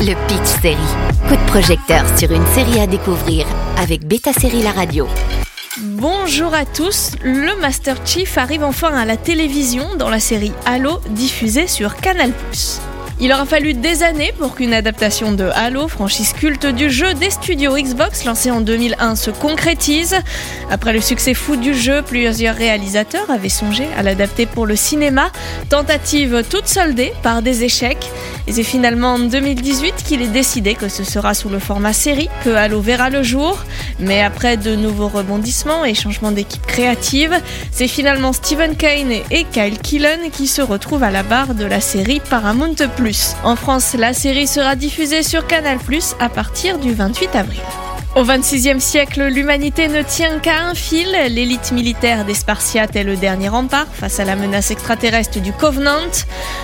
Le 0.00 0.14
Pitch 0.28 0.46
Série. 0.62 0.76
Coup 1.26 1.34
de 1.34 1.50
projecteur 1.50 2.04
sur 2.16 2.30
une 2.30 2.46
série 2.46 2.78
à 2.78 2.86
découvrir 2.86 3.44
avec 3.76 4.06
Beta 4.06 4.32
Série 4.32 4.62
La 4.62 4.70
Radio. 4.70 5.08
Bonjour 5.80 6.54
à 6.54 6.64
tous, 6.64 7.12
le 7.24 7.60
Master 7.60 7.96
Chief 8.04 8.38
arrive 8.38 8.62
enfin 8.62 8.94
à 8.94 9.04
la 9.04 9.16
télévision 9.16 9.96
dans 9.96 10.08
la 10.08 10.20
série 10.20 10.52
Halo 10.66 11.00
diffusée 11.10 11.66
sur 11.66 11.96
Canal+. 11.96 12.32
Il 13.20 13.32
aura 13.32 13.46
fallu 13.46 13.74
des 13.74 14.04
années 14.04 14.32
pour 14.38 14.54
qu'une 14.54 14.72
adaptation 14.72 15.32
de 15.32 15.50
Halo, 15.54 15.88
franchise 15.88 16.32
culte 16.32 16.66
du 16.66 16.88
jeu 16.88 17.14
des 17.14 17.30
studios 17.30 17.74
Xbox 17.76 18.24
lancé 18.24 18.52
en 18.52 18.60
2001, 18.60 19.16
se 19.16 19.32
concrétise. 19.32 20.14
Après 20.70 20.92
le 20.92 21.00
succès 21.00 21.34
fou 21.34 21.56
du 21.56 21.74
jeu, 21.74 22.02
plusieurs 22.02 22.54
réalisateurs 22.54 23.28
avaient 23.28 23.48
songé 23.48 23.88
à 23.96 24.04
l'adapter 24.04 24.46
pour 24.46 24.66
le 24.66 24.76
cinéma, 24.76 25.32
tentative 25.68 26.44
toute 26.48 26.68
soldée 26.68 27.12
par 27.24 27.42
des 27.42 27.64
échecs. 27.64 28.08
Et 28.46 28.52
c'est 28.52 28.62
finalement 28.62 29.14
en 29.14 29.18
2018 29.18 29.96
qu'il 29.96 30.22
est 30.22 30.28
décidé 30.28 30.76
que 30.76 30.88
ce 30.88 31.02
sera 31.02 31.34
sous 31.34 31.48
le 31.48 31.58
format 31.58 31.92
série 31.92 32.28
que 32.44 32.50
Halo 32.50 32.80
verra 32.80 33.10
le 33.10 33.24
jour. 33.24 33.64
Mais 34.00 34.22
après 34.22 34.56
de 34.56 34.74
nouveaux 34.74 35.08
rebondissements 35.08 35.84
et 35.84 35.94
changements 35.94 36.32
d'équipe 36.32 36.64
créative, 36.66 37.34
c'est 37.72 37.88
finalement 37.88 38.32
Stephen 38.32 38.76
Kane 38.76 39.12
et 39.30 39.44
Kyle 39.52 39.78
Killen 39.78 40.30
qui 40.30 40.46
se 40.46 40.62
retrouvent 40.62 41.02
à 41.02 41.10
la 41.10 41.22
barre 41.22 41.54
de 41.54 41.64
la 41.64 41.80
série 41.80 42.20
Paramount+. 42.20 42.76
En 43.44 43.56
France, 43.56 43.94
la 43.98 44.12
série 44.12 44.46
sera 44.46 44.76
diffusée 44.76 45.22
sur 45.22 45.46
Canal+, 45.46 45.78
à 46.20 46.28
partir 46.28 46.78
du 46.78 46.92
28 46.92 47.34
avril. 47.34 47.60
Au 48.16 48.24
XXVIe 48.24 48.80
siècle, 48.80 49.28
l'humanité 49.28 49.86
ne 49.86 50.02
tient 50.02 50.38
qu'à 50.38 50.62
un 50.62 50.74
fil. 50.74 51.06
L'élite 51.28 51.72
militaire 51.72 52.24
des 52.24 52.34
Spartiates 52.34 52.96
est 52.96 53.04
le 53.04 53.16
dernier 53.16 53.48
rempart 53.48 53.86
face 53.92 54.18
à 54.18 54.24
la 54.24 54.34
menace 54.34 54.70
extraterrestre 54.70 55.40
du 55.40 55.52
Covenant. 55.52 56.10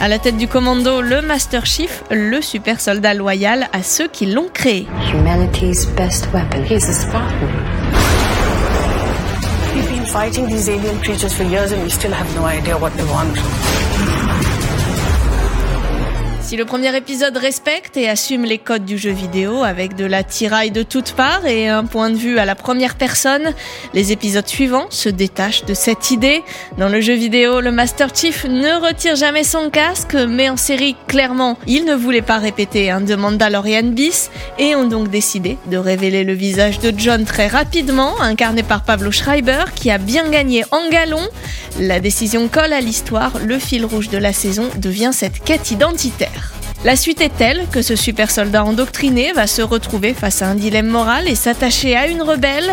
À 0.00 0.08
la 0.08 0.18
tête 0.18 0.36
du 0.38 0.48
commando, 0.48 1.00
le 1.00 1.22
Master 1.22 1.64
Chief, 1.64 2.02
le 2.10 2.40
super 2.40 2.80
soldat 2.80 3.14
loyal 3.14 3.68
à 3.72 3.82
ceux 3.82 4.08
qui 4.08 4.26
l'ont 4.26 4.48
créé. 4.52 4.86
Humanity's 5.12 5.86
best 5.96 6.26
weapon. 6.32 6.62
He's 6.68 6.88
a 6.88 6.92
Spartan. 6.92 7.48
We've 9.74 9.88
been 9.90 10.06
fighting 10.06 10.48
these 10.48 10.68
alien 10.68 10.98
creatures 11.00 11.32
for 11.32 11.44
years 11.44 11.70
and 11.72 11.82
we 11.84 11.90
still 11.90 12.12
have 12.12 12.34
no 12.34 12.46
idea 12.46 12.76
what 12.76 12.90
they 12.96 13.04
want. 13.04 13.36
Si 16.46 16.56
le 16.56 16.64
premier 16.64 16.96
épisode 16.96 17.36
respecte 17.36 17.96
et 17.96 18.08
assume 18.08 18.44
les 18.44 18.58
codes 18.58 18.84
du 18.84 18.98
jeu 18.98 19.10
vidéo 19.10 19.64
avec 19.64 19.96
de 19.96 20.04
la 20.04 20.22
tiraille 20.22 20.70
de 20.70 20.84
toutes 20.84 21.10
parts 21.10 21.44
et 21.44 21.66
un 21.66 21.84
point 21.84 22.08
de 22.08 22.14
vue 22.14 22.38
à 22.38 22.44
la 22.44 22.54
première 22.54 22.94
personne, 22.94 23.52
les 23.94 24.12
épisodes 24.12 24.46
suivants 24.46 24.86
se 24.90 25.08
détachent 25.08 25.64
de 25.64 25.74
cette 25.74 26.12
idée. 26.12 26.44
Dans 26.78 26.88
le 26.88 27.00
jeu 27.00 27.14
vidéo, 27.14 27.60
le 27.60 27.72
Master 27.72 28.14
Chief 28.14 28.44
ne 28.44 28.80
retire 28.80 29.16
jamais 29.16 29.42
son 29.42 29.70
casque, 29.70 30.14
mais 30.14 30.48
en 30.48 30.56
série, 30.56 30.94
clairement, 31.08 31.58
il 31.66 31.84
ne 31.84 31.96
voulait 31.96 32.22
pas 32.22 32.38
répéter 32.38 32.92
un 32.92 33.00
de 33.00 33.16
Mandalorian 33.16 33.82
bis 33.82 34.30
et 34.60 34.76
ont 34.76 34.86
donc 34.86 35.10
décidé 35.10 35.58
de 35.66 35.78
révéler 35.78 36.22
le 36.22 36.34
visage 36.34 36.78
de 36.78 36.92
John 36.96 37.24
très 37.24 37.48
rapidement, 37.48 38.20
incarné 38.20 38.62
par 38.62 38.84
Pablo 38.84 39.10
Schreiber, 39.10 39.64
qui 39.74 39.90
a 39.90 39.98
bien 39.98 40.30
gagné 40.30 40.62
en 40.70 40.88
galon. 40.90 41.26
La 41.80 41.98
décision 41.98 42.46
colle 42.46 42.72
à 42.72 42.80
l'histoire, 42.80 43.32
le 43.44 43.58
fil 43.58 43.84
rouge 43.84 44.10
de 44.10 44.18
la 44.18 44.32
saison 44.32 44.68
devient 44.78 45.10
cette 45.12 45.42
quête 45.42 45.72
identitaire. 45.72 46.35
La 46.86 46.94
suite 46.94 47.20
est 47.20 47.36
telle 47.36 47.66
que 47.72 47.82
ce 47.82 47.96
super 47.96 48.30
soldat 48.30 48.64
endoctriné 48.64 49.32
va 49.32 49.48
se 49.48 49.60
retrouver 49.60 50.14
face 50.14 50.40
à 50.40 50.46
un 50.46 50.54
dilemme 50.54 50.86
moral 50.86 51.26
et 51.26 51.34
s'attacher 51.34 51.96
à 51.96 52.06
une 52.06 52.22
rebelle. 52.22 52.70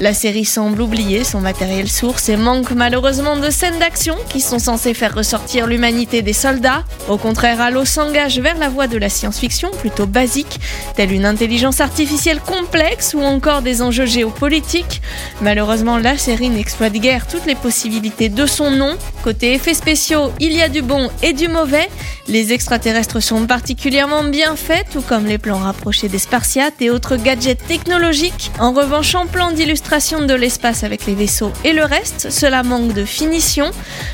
La 0.00 0.14
série 0.14 0.46
semble 0.46 0.80
oublier 0.80 1.24
son 1.24 1.40
matériel 1.40 1.86
source 1.86 2.30
et 2.30 2.36
manque 2.38 2.70
malheureusement 2.70 3.36
de 3.36 3.50
scènes 3.50 3.78
d'action 3.78 4.16
qui 4.30 4.40
sont 4.40 4.58
censées 4.58 4.94
faire 4.94 5.14
ressortir 5.14 5.66
l'humanité 5.66 6.22
des 6.22 6.32
soldats. 6.32 6.84
Au 7.06 7.18
contraire, 7.18 7.60
Halo 7.60 7.84
s'engage 7.84 8.38
vers 8.38 8.56
la 8.56 8.70
voie 8.70 8.86
de 8.86 8.96
la 8.96 9.10
science-fiction 9.10 9.70
plutôt 9.72 10.06
basique, 10.06 10.58
telle 10.96 11.12
une 11.12 11.26
intelligence 11.26 11.82
artificielle 11.82 12.40
complexe 12.40 13.12
ou 13.12 13.20
encore 13.20 13.60
des 13.60 13.82
enjeux 13.82 14.06
géopolitiques. 14.06 15.02
Malheureusement, 15.42 15.98
la 15.98 16.16
série 16.16 16.48
n'exploite 16.48 16.94
guère 16.94 17.26
toutes 17.26 17.44
les 17.44 17.54
possibilités 17.54 18.30
de 18.30 18.46
son 18.46 18.70
nom. 18.70 18.96
Côté 19.22 19.52
effets 19.52 19.74
spéciaux, 19.74 20.32
il 20.40 20.52
y 20.52 20.62
a 20.62 20.70
du 20.70 20.80
bon 20.80 21.10
et 21.22 21.34
du 21.34 21.48
mauvais. 21.48 21.90
Les 22.26 22.54
extraterrestres 22.54 23.20
sont 23.20 23.44
particulièrement 23.44 24.24
bien 24.24 24.56
faits, 24.56 24.86
tout 24.92 25.02
comme 25.02 25.26
les 25.26 25.36
plans 25.36 25.58
rapprochés 25.58 26.08
des 26.08 26.18
Spartiates 26.18 26.80
et 26.80 26.88
autres 26.88 27.16
gadgets 27.16 27.66
technologiques. 27.66 28.50
En 28.58 28.72
revanche, 28.72 29.14
en 29.14 29.26
plan 29.26 29.50
d'illustration, 29.50 29.89
de 29.90 30.34
l'espace 30.34 30.84
avec 30.84 31.04
les 31.06 31.16
vaisseaux 31.16 31.50
et 31.64 31.72
le 31.72 31.82
reste, 31.82 32.30
cela 32.30 32.62
manque 32.62 32.92
de 32.92 33.04
finition. 33.04 33.72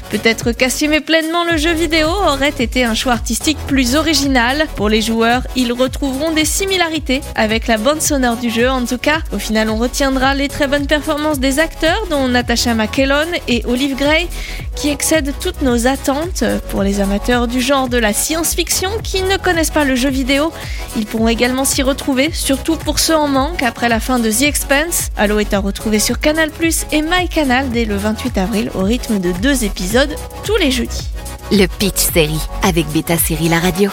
Peut-être 0.09 0.53
qu'assumer 0.53 1.01
pleinement 1.01 1.45
le 1.45 1.59
jeu 1.59 1.75
vidéo 1.75 2.09
aurait 2.09 2.49
été 2.49 2.83
un 2.83 2.95
choix 2.95 3.13
artistique 3.13 3.59
plus 3.67 3.95
original. 3.95 4.67
Pour 4.75 4.89
les 4.89 5.03
joueurs, 5.03 5.43
ils 5.55 5.75
retrouveront 5.75 6.33
des 6.33 6.47
similarités 6.47 7.21
avec 7.35 7.67
la 7.67 7.77
bande 7.77 8.01
sonore 8.01 8.37
du 8.37 8.49
jeu. 8.49 8.71
En 8.71 8.87
tout 8.87 8.97
cas, 8.97 9.19
au 9.33 9.39
final, 9.39 9.69
on 9.69 9.77
retiendra 9.77 10.35
les 10.35 10.49
très 10.49 10.67
bonnes 10.67 10.87
performances 10.87 11.41
des 11.41 11.59
acteurs, 11.59 12.07
dont 12.09 12.27
Natasha 12.27 12.73
McKellon 12.73 13.27
et 13.47 13.63
Olive 13.67 13.97
Gray, 13.97 14.29
qui 14.77 14.89
excèdent 14.89 15.35
toutes 15.41 15.61
nos 15.61 15.87
attentes. 15.87 16.43
Pour 16.71 16.85
les 16.85 17.01
amateurs 17.01 17.49
du 17.49 17.61
genre 17.61 17.89
de 17.89 17.99
la 17.99 18.15
science-fiction 18.15 18.89
qui 19.03 19.23
ne 19.23 19.37
connaissent 19.37 19.71
pas 19.71 19.85
le 19.85 19.95
jeu 19.95 20.09
vidéo, 20.09 20.53
ils 20.97 21.05
pourront 21.05 21.29
également 21.29 21.67
s'y 21.67 21.83
retrouver, 21.83 22.31
surtout 22.33 22.77
pour 22.77 22.99
ceux 22.99 23.17
en 23.17 23.29
manque 23.29 23.63
après 23.63 23.91
la 23.91 24.01
fin 24.01 24.19
de 24.19 24.31
The 24.31 24.43
Expanse. 24.43 25.11
Halo 25.19 25.39
est 25.39 25.53
un 25.53 25.66
retrouver 25.67 25.99
sur 25.99 26.21
Canal 26.21 26.51
Plus 26.51 26.87
et 26.93 27.03
MyCanal 27.03 27.71
dès 27.71 27.85
le 27.85 27.97
28 27.97 28.39
avril 28.39 28.71
au 28.75 28.83
rythme 28.83 29.19
de 29.19 29.33
deux 29.33 29.65
épisodes 29.65 30.15
tous 30.45 30.57
les 30.57 30.71
jeudis. 30.71 31.09
Le 31.51 31.67
Pitch 31.67 32.13
Série 32.13 32.41
avec 32.63 32.87
Beta 32.89 33.19
Série 33.19 33.49
La 33.49 33.59
Radio. 33.59 33.91